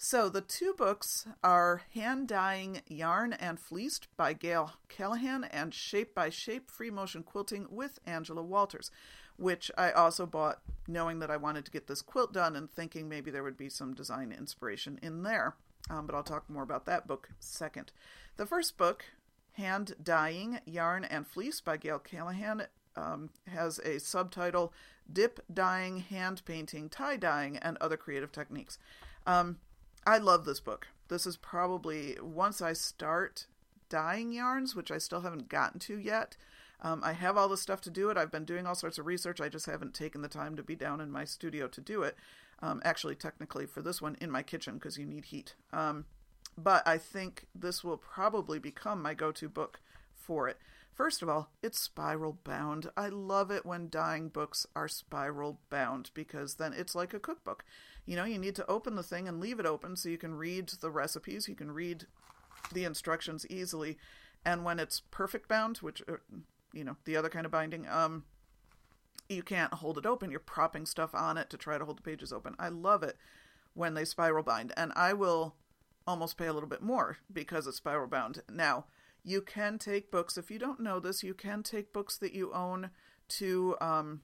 [0.03, 6.15] So the two books are Hand Dyeing Yarn and Fleece by Gail Callahan and Shape
[6.15, 8.89] by Shape Free Motion Quilting with Angela Walters,
[9.37, 13.07] which I also bought knowing that I wanted to get this quilt done and thinking
[13.07, 15.53] maybe there would be some design inspiration in there.
[15.87, 17.91] Um, but I'll talk more about that book second.
[18.37, 19.05] The first book,
[19.51, 22.63] Hand Dyeing Yarn and Fleece by Gail Callahan,
[22.95, 24.73] um, has a subtitle
[25.13, 28.79] Dip Dyeing, Hand Painting, Tie Dyeing, and Other Creative Techniques.
[29.27, 29.57] Um,
[30.05, 30.87] I love this book.
[31.09, 33.45] This is probably once I start
[33.89, 36.37] dyeing yarns, which I still haven't gotten to yet.
[36.81, 38.17] Um, I have all the stuff to do it.
[38.17, 39.39] I've been doing all sorts of research.
[39.39, 42.15] I just haven't taken the time to be down in my studio to do it.
[42.63, 45.55] Um, actually, technically, for this one, in my kitchen because you need heat.
[45.71, 46.05] Um,
[46.57, 49.79] but I think this will probably become my go to book
[50.15, 50.57] for it.
[50.93, 52.89] First of all, it's spiral bound.
[52.97, 57.63] I love it when dyeing books are spiral bound because then it's like a cookbook
[58.05, 60.35] you know, you need to open the thing and leave it open so you can
[60.35, 62.05] read the recipes, you can read
[62.73, 63.97] the instructions easily.
[64.43, 66.17] And when it's perfect bound, which, uh,
[66.73, 68.23] you know, the other kind of binding, um,
[69.29, 70.31] you can't hold it open.
[70.31, 72.55] You're propping stuff on it to try to hold the pages open.
[72.59, 73.17] I love it
[73.73, 75.55] when they spiral bind, and I will
[76.07, 78.41] almost pay a little bit more because it's spiral bound.
[78.51, 78.85] Now,
[79.23, 82.51] you can take books, if you don't know this, you can take books that you
[82.53, 82.89] own
[83.29, 84.21] to um,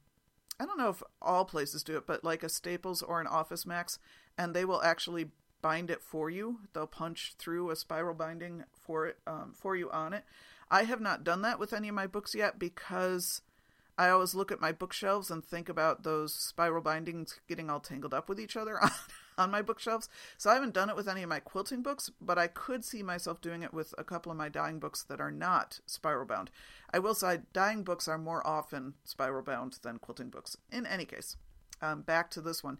[0.59, 3.65] I don't know if all places do it, but like a Staples or an Office
[3.65, 3.99] Max,
[4.37, 5.29] and they will actually
[5.61, 6.59] bind it for you.
[6.73, 10.23] They'll punch through a spiral binding for it um, for you on it.
[10.69, 13.41] I have not done that with any of my books yet because
[13.97, 18.13] I always look at my bookshelves and think about those spiral bindings getting all tangled
[18.13, 18.91] up with each other on,
[19.37, 20.09] on my bookshelves.
[20.37, 23.03] So I haven't done it with any of my quilting books, but I could see
[23.03, 26.51] myself doing it with a couple of my dyeing books that are not spiral bound.
[26.93, 30.57] I will say dyeing books are more often spiral bound than quilting books.
[30.71, 31.37] In any case,
[31.81, 32.77] um, back to this one.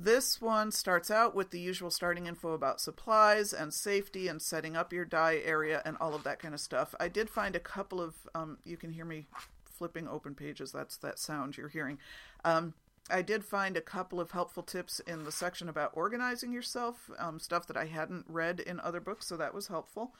[0.00, 4.76] This one starts out with the usual starting info about supplies and safety and setting
[4.76, 6.94] up your dye area and all of that kind of stuff.
[7.00, 9.26] I did find a couple of, um, you can hear me
[9.64, 10.70] flipping open pages.
[10.70, 11.98] That's that sound you're hearing.
[12.44, 12.74] Um,
[13.10, 17.40] I did find a couple of helpful tips in the section about organizing yourself, um,
[17.40, 20.14] stuff that I hadn't read in other books, so that was helpful.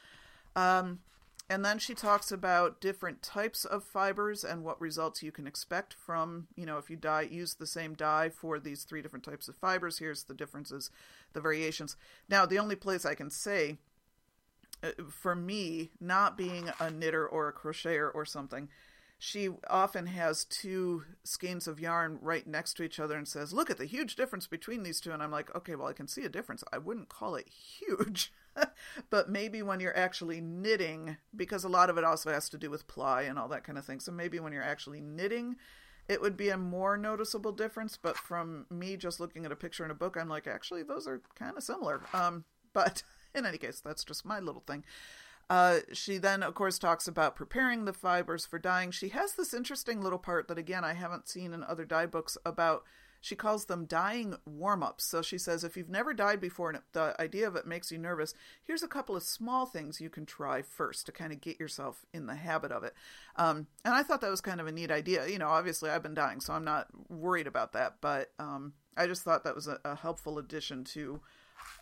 [0.57, 1.01] Um,
[1.51, 5.95] and then she talks about different types of fibers and what results you can expect
[5.95, 9.49] from, you know, if you dye, use the same dye for these three different types
[9.49, 9.99] of fibers.
[9.99, 10.91] Here's the differences,
[11.33, 11.97] the variations.
[12.29, 13.79] Now, the only place I can say,
[14.83, 18.69] uh, for me, not being a knitter or a crocheter or something,
[19.19, 23.69] she often has two skeins of yarn right next to each other and says, Look
[23.69, 25.11] at the huge difference between these two.
[25.11, 26.63] And I'm like, Okay, well, I can see a difference.
[26.73, 28.33] I wouldn't call it huge.
[29.11, 32.71] but maybe when you're actually knitting, because a lot of it also has to do
[32.71, 33.99] with ply and all that kind of thing.
[33.99, 35.57] So maybe when you're actually knitting,
[36.09, 37.99] it would be a more noticeable difference.
[38.01, 41.09] But from me just looking at a picture in a book, I'm like, actually, those
[41.09, 42.03] are kind of similar.
[42.13, 43.03] Um, but
[43.35, 44.85] in any case, that's just my little thing.
[45.51, 48.91] Uh, she then, of course, talks about preparing the fibers for dyeing.
[48.91, 52.37] She has this interesting little part that, again, I haven't seen in other dye books
[52.45, 52.85] about
[53.21, 55.05] she calls them dyeing warm ups.
[55.05, 57.99] So she says, if you've never dyed before and the idea of it makes you
[57.99, 61.59] nervous, here's a couple of small things you can try first to kind of get
[61.59, 62.95] yourself in the habit of it.
[63.37, 65.27] Um, and I thought that was kind of a neat idea.
[65.27, 67.97] You know, obviously I've been dying, so I'm not worried about that.
[68.01, 71.21] But um, I just thought that was a, a helpful addition to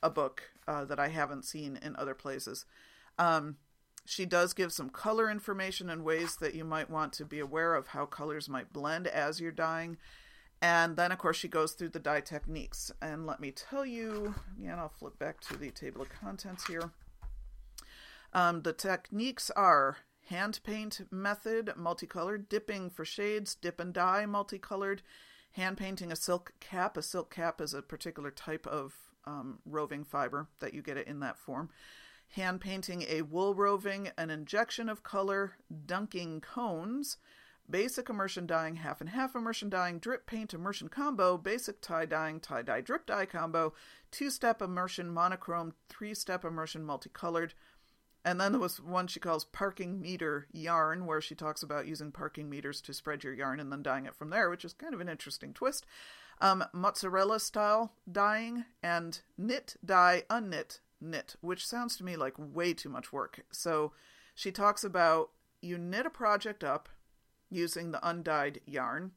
[0.03, 2.65] a book uh, that I haven't seen in other places.
[3.19, 3.57] Um,
[4.05, 7.75] she does give some color information and ways that you might want to be aware
[7.75, 9.97] of how colors might blend as you're dyeing.
[10.63, 12.91] And then, of course, she goes through the dye techniques.
[13.03, 16.93] And let me tell you, again, I'll flip back to the table of contents here.
[18.33, 19.99] Um, the techniques are
[20.29, 25.03] hand paint method, multicolored, dipping for shades, dip and dye, multicolored,
[25.53, 26.97] hand painting a silk cap.
[26.97, 28.95] A silk cap is a particular type of
[29.27, 31.71] um, roving fiber that you get it in that form.
[32.31, 37.17] Hand painting a wool roving, an injection of color, dunking cones,
[37.69, 42.41] basic immersion dyeing, half and half immersion dyeing, drip paint immersion combo, basic tie dyeing,
[42.41, 43.73] tie dye drip dye combo,
[44.11, 47.55] two step immersion monochrome, three step immersion multicolored.
[48.25, 52.11] And then there was one she calls parking meter yarn, where she talks about using
[52.11, 54.95] parking meters to spread your yarn and then dyeing it from there, which is kind
[54.95, 55.87] of an interesting twist.
[56.41, 62.73] Um, mozzarella style dyeing and knit, dye, unknit, knit, which sounds to me like way
[62.75, 63.45] too much work.
[63.53, 63.93] So
[64.35, 65.31] she talks about
[65.61, 66.89] you knit a project up
[67.51, 69.13] using the undyed yarn,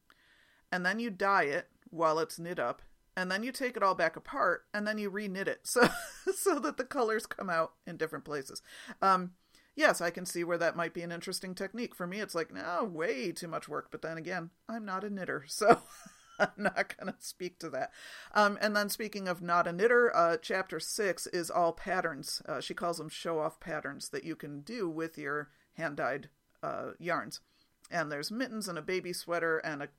[0.71, 2.81] and then you dye it while it's knit up,
[3.17, 5.89] and then you take it all back apart, and then you reknit it so
[6.35, 8.61] so that the colors come out in different places.
[9.01, 9.31] Um,
[9.75, 11.95] yes, I can see where that might be an interesting technique.
[11.95, 13.89] For me, it's like, no, way too much work.
[13.91, 15.79] But then again, I'm not a knitter, so
[16.57, 17.91] I'm not going to speak to that.
[18.33, 22.41] Um, and then, speaking of not a knitter, uh, chapter six is all patterns.
[22.47, 26.29] Uh, she calls them show off patterns that you can do with your hand dyed
[26.63, 27.41] uh, yarns
[27.91, 29.89] and there's mittens and a baby sweater and a,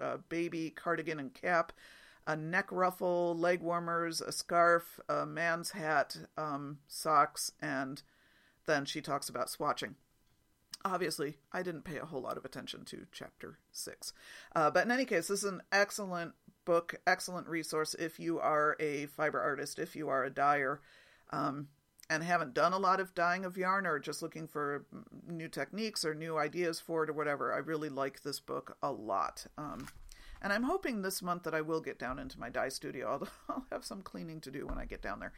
[0.00, 1.72] a baby cardigan and cap,
[2.26, 8.02] a neck ruffle, leg warmers, a scarf, a man's hat, um, socks, and
[8.66, 9.94] then she talks about swatching.
[10.84, 14.12] Obviously, I didn't pay a whole lot of attention to chapter six.
[14.54, 16.32] Uh, but in any case, this is an excellent
[16.64, 20.80] book, excellent resource if you are a fiber artist, if you are a dyer.
[21.30, 21.68] Um,
[22.10, 24.86] and haven't done a lot of dyeing of yarn or just looking for
[25.26, 28.90] new techniques or new ideas for it or whatever, I really like this book a
[28.90, 29.46] lot.
[29.58, 29.88] Um,
[30.40, 33.66] and I'm hoping this month that I will get down into my dye studio, I'll
[33.70, 35.32] have some cleaning to do when I get down there.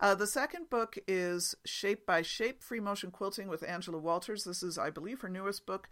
[0.00, 4.44] Uh, the second book is Shape by Shape Free Motion Quilting with Angela Walters.
[4.44, 5.90] This is, I believe, her newest book.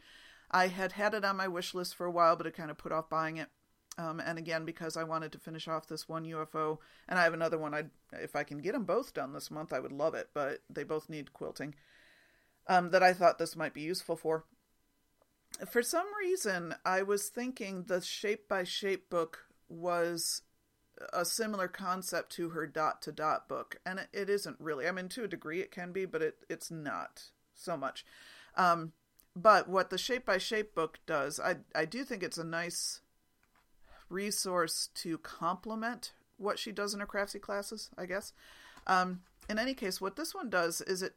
[0.50, 2.78] I had had it on my wish list for a while, but I kind of
[2.78, 3.48] put off buying it.
[3.98, 7.34] Um, and again, because I wanted to finish off this one UFO, and I have
[7.34, 7.74] another one.
[7.74, 10.30] I, if I can get them both done this month, I would love it.
[10.32, 11.74] But they both need quilting.
[12.66, 14.44] Um, that I thought this might be useful for.
[15.70, 20.42] For some reason, I was thinking the shape by shape book was
[21.12, 24.86] a similar concept to her dot to dot book, and it, it isn't really.
[24.86, 28.04] I mean, to a degree, it can be, but it it's not so much.
[28.56, 28.92] Um,
[29.36, 33.00] but what the shape by shape book does, I I do think it's a nice
[34.08, 38.32] resource to complement what she does in her craftsy classes, I guess.
[38.86, 41.14] Um, in any case, what this one does is it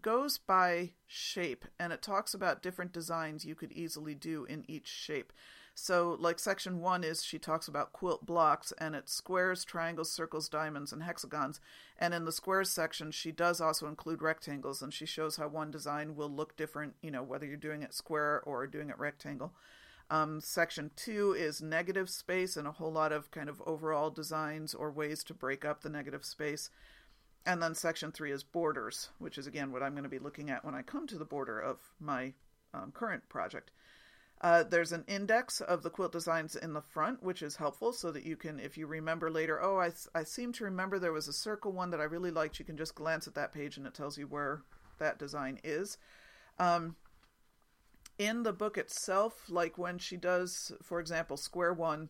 [0.00, 4.88] goes by shape and it talks about different designs you could easily do in each
[4.88, 5.32] shape.
[5.74, 10.48] So, like section one is she talks about quilt blocks and it's squares, triangles, circles,
[10.48, 11.60] diamonds, and hexagons.
[11.98, 15.70] And in the squares section, she does also include rectangles and she shows how one
[15.70, 19.52] design will look different, you know, whether you're doing it square or doing it rectangle.
[20.10, 24.74] Um, section two is negative space and a whole lot of kind of overall designs
[24.74, 26.68] or ways to break up the negative space.
[27.46, 30.50] And then section three is borders, which is again what I'm going to be looking
[30.50, 32.34] at when I come to the border of my
[32.74, 33.70] um, current project.
[34.42, 38.10] Uh, there's an index of the quilt designs in the front, which is helpful so
[38.10, 41.28] that you can, if you remember later, oh, I, I seem to remember there was
[41.28, 43.86] a circle one that I really liked, you can just glance at that page and
[43.86, 44.62] it tells you where
[44.98, 45.96] that design is.
[46.58, 46.96] Um,
[48.18, 52.08] in the book itself, like when she does, for example, square one,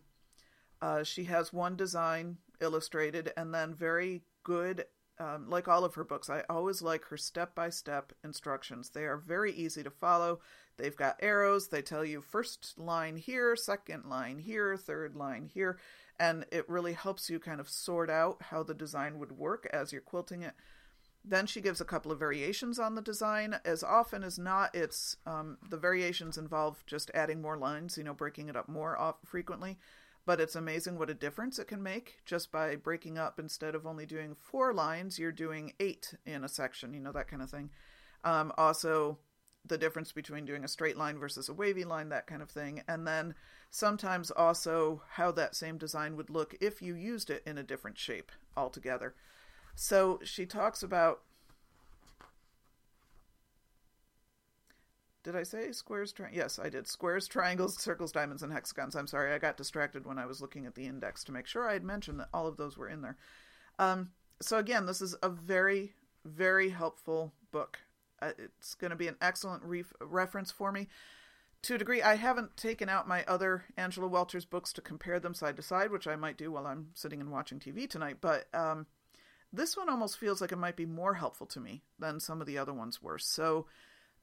[0.81, 4.85] uh, she has one design illustrated and then very good
[5.19, 8.89] um, like all of her books, I always like her step by step instructions.
[8.89, 10.39] They are very easy to follow.
[10.77, 11.67] They've got arrows.
[11.67, 15.77] They tell you first line here, second line here, third line here.
[16.19, 19.91] And it really helps you kind of sort out how the design would work as
[19.91, 20.53] you're quilting it.
[21.25, 23.55] Then she gives a couple of variations on the design.
[23.63, 28.13] As often as not, it's um, the variations involve just adding more lines, you know,
[28.13, 29.77] breaking it up more off frequently
[30.25, 33.85] but it's amazing what a difference it can make just by breaking up instead of
[33.85, 37.49] only doing four lines you're doing eight in a section you know that kind of
[37.49, 37.69] thing
[38.23, 39.17] um, also
[39.65, 42.81] the difference between doing a straight line versus a wavy line that kind of thing
[42.87, 43.33] and then
[43.71, 47.97] sometimes also how that same design would look if you used it in a different
[47.97, 49.15] shape altogether
[49.75, 51.21] so she talks about
[55.23, 56.11] Did I say squares?
[56.11, 56.85] Tri- yes, I did.
[56.85, 58.93] Squares, triangles, circles, diamonds, and hexagons.
[58.93, 61.67] I'm sorry, I got distracted when I was looking at the index to make sure
[61.67, 63.15] I had mentioned that all of those were in there.
[63.79, 65.93] Um, so again, this is a very,
[66.25, 67.79] very helpful book.
[68.23, 70.87] Uh, it's going to be an excellent ref- reference for me.
[71.63, 75.33] To a degree, I haven't taken out my other Angela Walters books to compare them
[75.33, 78.17] side to side, which I might do while I'm sitting and watching TV tonight.
[78.19, 78.85] But um,
[79.51, 82.47] this one almost feels like it might be more helpful to me than some of
[82.47, 83.17] the other ones were.
[83.17, 83.67] So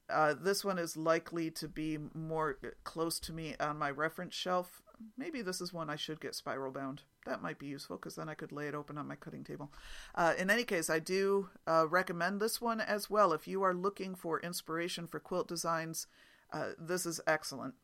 [0.09, 4.81] uh, this one is likely to be more close to me on my reference shelf.
[5.17, 7.01] Maybe this is one I should get spiral bound.
[7.25, 9.71] That might be useful because then I could lay it open on my cutting table.
[10.15, 13.31] Uh, in any case, I do uh, recommend this one as well.
[13.31, 16.07] If you are looking for inspiration for quilt designs,
[16.51, 17.75] uh, this is excellent.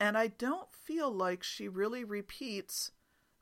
[0.00, 2.92] And I don't feel like she really repeats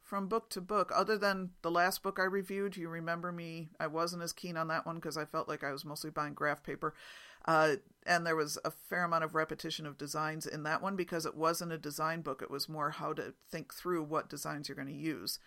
[0.02, 2.76] from book to book, other than the last book I reviewed.
[2.76, 3.70] You remember me?
[3.80, 6.34] I wasn't as keen on that one because I felt like I was mostly buying
[6.34, 6.94] graph paper.
[7.44, 7.76] Uh,
[8.06, 11.36] and there was a fair amount of repetition of designs in that one because it
[11.36, 12.42] wasn't a design book.
[12.42, 15.38] It was more how to think through what designs you're going to use.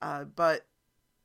[0.00, 0.66] Uh, but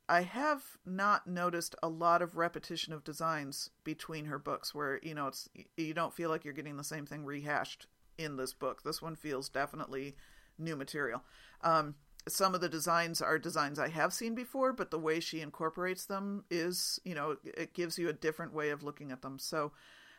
[0.10, 5.14] I have not noticed a lot of repetition of designs between her books where, you
[5.14, 7.88] know, it's you don't feel like you're getting the same thing rehashed
[8.18, 8.84] in this book.
[8.84, 10.16] This one feels definitely
[10.58, 11.24] new material.
[11.62, 11.96] Um,
[12.28, 16.06] some of the designs are designs I have seen before, but the way she incorporates
[16.06, 19.40] them is, you know, it gives you a different way of looking at them.
[19.40, 19.72] So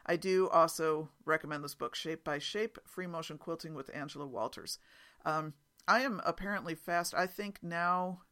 [0.08, 4.78] I do also recommend this book, Shape by Shape Free Motion Quilting with Angela Walters.
[5.26, 5.52] Um,
[5.86, 7.14] I am apparently fast.
[7.14, 8.22] I think now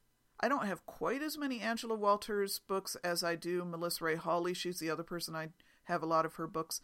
[0.41, 4.55] I don't have quite as many Angela Walters books as I do Melissa Ray Hawley.
[4.55, 5.51] She's the other person I
[5.85, 6.81] have a lot of her books.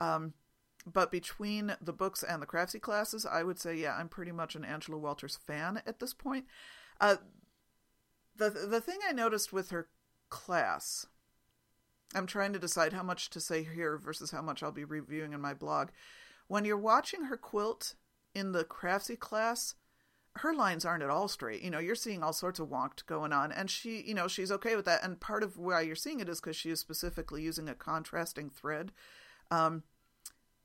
[0.00, 0.34] Um,
[0.86, 4.54] but between the books and the craftsy classes, I would say, yeah, I'm pretty much
[4.54, 6.46] an Angela Walters fan at this point.
[7.00, 7.16] Uh,
[8.36, 9.88] the the thing I noticed with her
[10.30, 11.06] class
[12.14, 15.32] I'm trying to decide how much to say here versus how much I'll be reviewing
[15.32, 15.88] in my blog.
[16.48, 17.94] When you're watching her quilt
[18.34, 19.74] in the craftsy class,
[20.36, 21.62] her lines aren't at all straight.
[21.62, 24.52] You know, you're seeing all sorts of wonked going on, and she, you know, she's
[24.52, 25.04] okay with that.
[25.04, 28.50] And part of why you're seeing it is because she is specifically using a contrasting
[28.50, 28.92] thread,
[29.50, 29.82] um,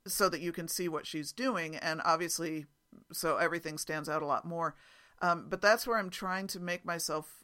[0.08, 2.67] so that you can see what she's doing, and obviously,
[3.12, 4.75] so everything stands out a lot more.
[5.21, 7.43] Um, but that's where I'm trying to make myself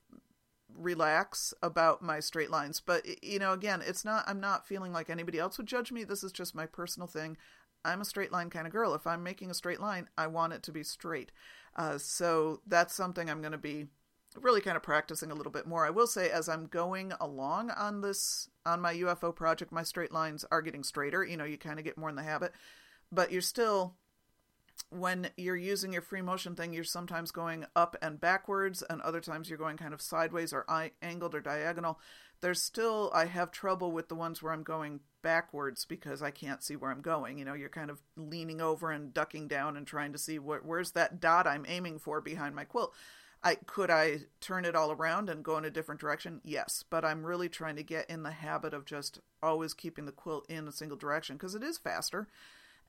[0.76, 2.80] relax about my straight lines.
[2.80, 6.04] But you know again it's not i'm not feeling like anybody else would judge me.
[6.04, 7.38] This is just my personal thing.
[7.84, 8.94] I'm a straight line kind of girl.
[8.94, 11.32] If i'm making a straight line i want it to be straight.
[11.76, 13.88] Uh, so that's something i'm going to be
[14.40, 15.86] really kind of practicing a little bit more.
[15.86, 20.12] I will say as i'm going along on this on my ufo project my straight
[20.12, 21.24] lines are getting straighter.
[21.24, 22.54] You know you kind of get more in the habit
[23.12, 23.96] but you're still
[24.92, 29.22] when you're using your free motion thing, you're sometimes going up and backwards, and other
[29.22, 30.66] times you're going kind of sideways or
[31.02, 32.00] angled or diagonal.
[32.42, 36.62] There's still, I have trouble with the ones where I'm going backwards because I can't
[36.62, 37.38] see where I'm going.
[37.38, 40.60] You know, you're kind of leaning over and ducking down and trying to see where,
[40.60, 42.94] where's that dot I'm aiming for behind my quilt.
[43.44, 46.42] I could I turn it all around and go in a different direction?
[46.44, 50.12] Yes, but I'm really trying to get in the habit of just always keeping the
[50.12, 52.28] quilt in a single direction because it is faster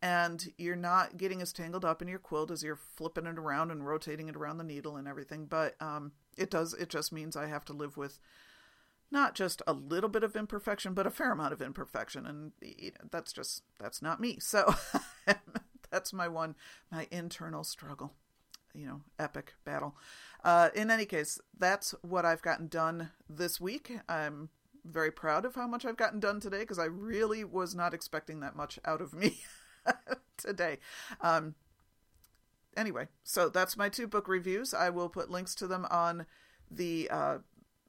[0.03, 3.71] and you're not getting as tangled up in your quilt as you're flipping it around
[3.71, 7.37] and rotating it around the needle and everything but um, it does it just means
[7.37, 8.19] i have to live with
[9.13, 12.91] not just a little bit of imperfection but a fair amount of imperfection and you
[12.91, 14.39] know, that's just that's not me.
[14.41, 14.75] So
[15.91, 16.57] that's my one
[16.91, 18.15] my internal struggle
[18.75, 19.95] you know epic battle.
[20.43, 23.93] Uh, in any case that's what i've gotten done this week.
[24.09, 24.49] I'm
[24.85, 28.41] very proud of how much i've gotten done today because i really was not expecting
[28.41, 29.39] that much out of me
[30.37, 30.79] today.
[31.21, 31.55] Um,
[32.77, 34.75] anyway, so that's my two book reviews.
[34.75, 36.27] I will put links to them on
[36.71, 37.39] the uh,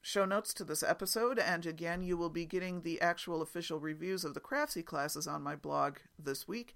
[0.02, 1.40] show notes to this episode.
[1.40, 5.42] And again, you will be getting the actual official reviews of the Craftsy classes on
[5.42, 6.76] my blog this week.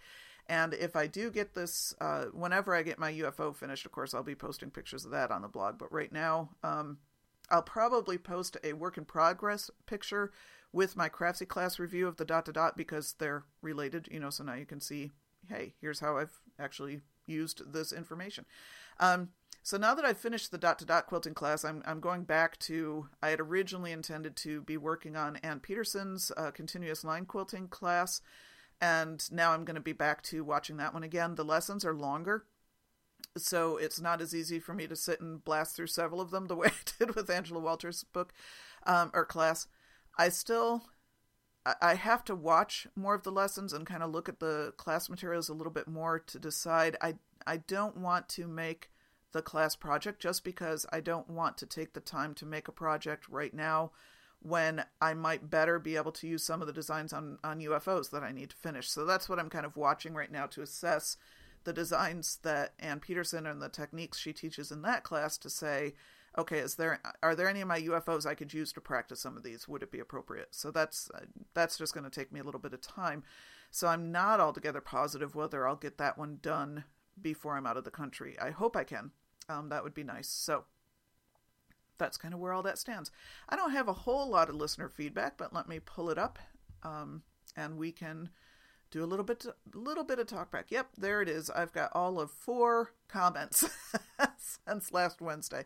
[0.49, 4.13] And if I do get this, uh, whenever I get my UFO finished, of course,
[4.13, 5.77] I'll be posting pictures of that on the blog.
[5.77, 6.99] But right now, um,
[7.49, 10.31] I'll probably post a work in progress picture
[10.71, 14.29] with my Craftsy class review of the dot to dot because they're related, you know,
[14.29, 15.11] so now you can see,
[15.47, 18.45] hey, here's how I've actually used this information.
[18.99, 19.29] Um,
[19.63, 22.57] so now that I've finished the dot to dot quilting class, I'm I'm going back
[22.59, 27.67] to I had originally intended to be working on Ann Petersen's uh, continuous line quilting
[27.67, 28.21] class,
[28.79, 31.35] and now I'm going to be back to watching that one again.
[31.35, 32.45] The lessons are longer,
[33.35, 36.47] so it's not as easy for me to sit and blast through several of them
[36.47, 38.31] the way I did with Angela Walters' book
[38.85, 39.67] um, or class.
[40.17, 40.83] I still
[41.81, 45.09] I have to watch more of the lessons and kind of look at the class
[45.09, 46.95] materials a little bit more to decide.
[47.01, 47.15] I
[47.45, 48.89] I don't want to make
[49.33, 52.71] the class project just because I don't want to take the time to make a
[52.73, 53.91] project right now
[54.41, 58.11] when I might better be able to use some of the designs on, on UFOs
[58.11, 58.89] that I need to finish.
[58.89, 61.17] So that's what I'm kind of watching right now to assess
[61.63, 65.95] the designs that Ann Petersen and the techniques she teaches in that class to say,
[66.37, 69.35] okay, is there are there any of my UFOs I could use to practice some
[69.35, 69.67] of these?
[69.67, 70.49] Would it be appropriate?
[70.51, 71.09] So that's
[71.53, 73.23] that's just going to take me a little bit of time.
[73.71, 76.85] So I'm not altogether positive whether I'll get that one done
[77.21, 78.37] before I'm out of the country.
[78.41, 79.11] I hope I can.
[79.49, 80.29] Um, that would be nice.
[80.29, 80.65] So
[81.97, 83.11] that's kind of where all that stands.
[83.49, 86.37] I don't have a whole lot of listener feedback, but let me pull it up,
[86.83, 87.23] um,
[87.55, 88.29] and we can
[88.97, 90.65] do a little bit, a little bit of talkback.
[90.69, 91.49] Yep, there it is.
[91.49, 93.63] I've got all of four comments
[94.37, 95.65] since last Wednesday.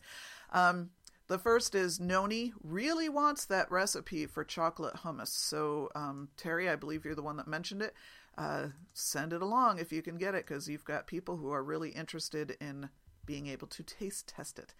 [0.51, 0.89] Um,
[1.27, 5.29] the first is Noni really wants that recipe for chocolate hummus.
[5.29, 7.93] So, um, Terry, I believe you're the one that mentioned it.
[8.37, 11.63] Uh, send it along if you can get it, because you've got people who are
[11.63, 12.89] really interested in
[13.25, 14.73] being able to taste test it.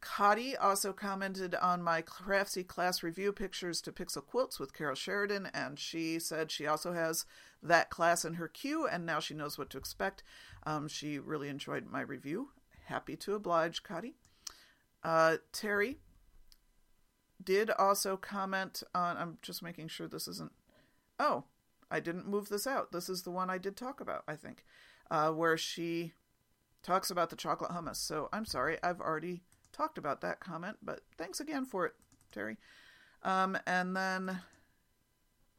[0.00, 5.48] Cotty also commented on my Craftsy class review pictures to Pixel Quilts with Carol Sheridan,
[5.52, 7.24] and she said she also has
[7.62, 10.22] that class in her queue, and now she knows what to expect.
[10.64, 12.50] Um, she really enjoyed my review.
[12.86, 14.14] Happy to oblige, Cotty.
[15.02, 15.98] Uh, Terry
[17.42, 19.16] did also comment on.
[19.16, 20.52] I'm just making sure this isn't.
[21.18, 21.44] Oh,
[21.90, 22.92] I didn't move this out.
[22.92, 24.64] This is the one I did talk about, I think,
[25.10, 26.12] uh, where she
[26.82, 27.96] talks about the chocolate hummus.
[27.96, 29.42] So I'm sorry, I've already
[29.78, 31.94] talked about that comment, but thanks again for it,
[32.32, 32.56] Terry.
[33.22, 34.40] Um, and then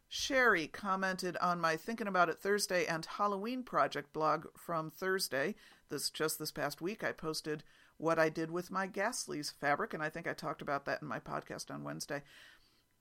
[0.09, 5.55] Sherry commented on my Thinking About It Thursday and Halloween project blog from Thursday.
[5.89, 7.63] This just this past week, I posted
[7.97, 11.07] what I did with my Ghastlies fabric, and I think I talked about that in
[11.07, 12.21] my podcast on Wednesday.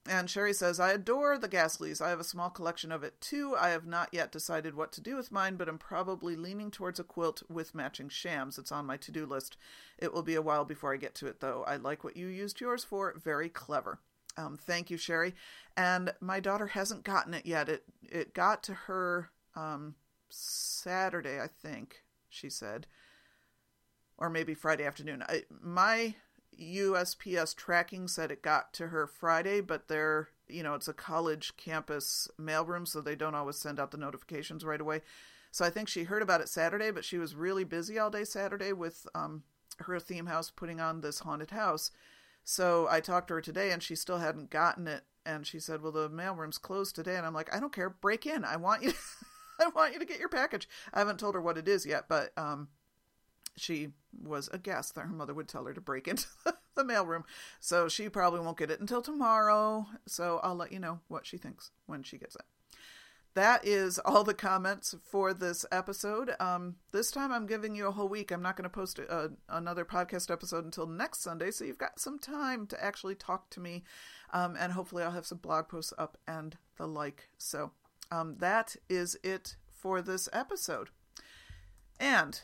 [0.09, 2.00] And Sherry says, I adore the Ghastlies.
[2.00, 3.54] I have a small collection of it too.
[3.61, 6.98] I have not yet decided what to do with mine, but I'm probably leaning towards
[6.98, 8.56] a quilt with matching shams.
[8.56, 9.59] It's on my to do list.
[9.98, 11.62] It will be a while before I get to it, though.
[11.66, 13.14] I like what you used yours for.
[13.22, 13.98] Very clever.
[14.38, 15.34] Um, thank you, Sherry.
[15.76, 17.68] And my daughter hasn't gotten it yet.
[17.68, 19.94] It it got to her um,
[20.30, 22.86] Saturday, I think she said,
[24.16, 25.22] or maybe Friday afternoon.
[25.28, 26.14] I, my
[26.61, 31.56] USPS tracking said it got to her Friday, but they're, you know, it's a college
[31.56, 35.02] campus mailroom, so they don't always send out the notifications right away.
[35.50, 38.24] So I think she heard about it Saturday, but she was really busy all day
[38.24, 39.44] Saturday with um,
[39.80, 41.90] her theme house putting on this haunted house.
[42.44, 45.04] So I talked to her today, and she still hadn't gotten it.
[45.24, 47.90] And she said, "Well, the mailroom's closed today." And I'm like, "I don't care.
[47.90, 48.44] Break in.
[48.44, 48.92] I want you.
[49.61, 52.04] I want you to get your package." I haven't told her what it is yet,
[52.09, 52.68] but um,
[53.59, 53.90] she
[54.22, 56.26] was a guest that her mother would tell her to break into
[56.74, 57.24] the mailroom.
[57.61, 59.86] So she probably won't get it until tomorrow.
[60.06, 62.42] So I'll let you know what she thinks when she gets it.
[63.34, 66.34] That is all the comments for this episode.
[66.40, 68.32] Um, this time I'm giving you a whole week.
[68.32, 72.00] I'm not going to post a, another podcast episode until next Sunday, so you've got
[72.00, 73.84] some time to actually talk to me.
[74.32, 77.28] Um, and hopefully, I'll have some blog posts up and the like.
[77.38, 77.70] So
[78.11, 80.88] um, that is it for this episode.
[82.00, 82.40] And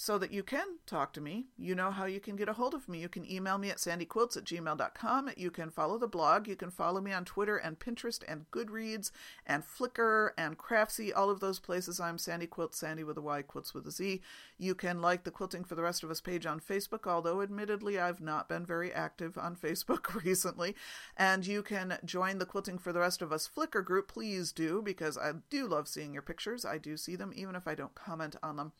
[0.00, 1.44] so that you can talk to me.
[1.58, 3.00] You know how you can get a hold of me.
[3.00, 5.28] You can email me at sandyquiltz at gmail.com.
[5.36, 6.48] You can follow the blog.
[6.48, 9.10] You can follow me on Twitter and Pinterest and Goodreads
[9.46, 11.12] and Flickr and Craftsy.
[11.14, 14.22] All of those places I'm Sandy Quiltz, Sandy with a Y, Quilts with a Z.
[14.56, 18.00] You can like the Quilting for the Rest of Us page on Facebook, although admittedly
[18.00, 20.74] I've not been very active on Facebook recently.
[21.14, 24.08] And you can join the Quilting for the Rest of Us Flickr group.
[24.08, 26.64] Please do, because I do love seeing your pictures.
[26.64, 28.72] I do see them, even if I don't comment on them.